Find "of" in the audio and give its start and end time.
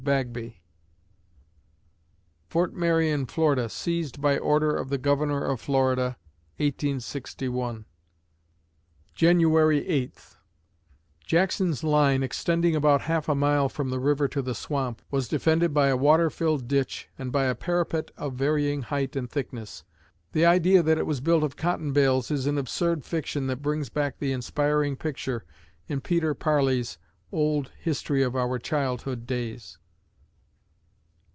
4.75-4.89, 5.45-5.61, 18.17-18.33, 21.43-21.55, 28.23-28.35